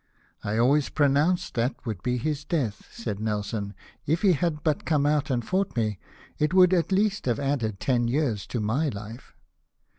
''I 0.43 0.57
always 0.57 0.89
pronounced 0.89 1.53
that 1.53 1.85
would 1.85 2.01
be 2.01 2.17
his 2.17 2.43
death," 2.43 2.87
said 2.91 3.19
Nelson. 3.19 3.75
"If 4.07 4.23
he 4.23 4.33
had 4.33 4.63
but 4.63 4.83
come 4.83 5.05
out 5.05 5.29
and 5.29 5.45
fought 5.45 5.75
me, 5.77 5.99
it 6.39 6.55
would, 6.55 6.73
at 6.73 6.91
least, 6.91 7.27
have 7.27 7.39
added 7.39 7.79
ten 7.79 8.07
years 8.07 8.47
to 8.47 8.59
my 8.59 8.89
hfe." 8.89 9.21